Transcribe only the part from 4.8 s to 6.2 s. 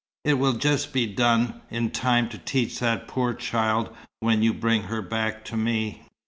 her back to me."